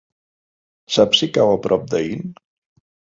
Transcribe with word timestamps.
Saps 0.95 1.21
si 1.23 1.29
cau 1.35 1.53
a 1.57 1.59
prop 1.65 1.85
d'Aín? 1.91 2.25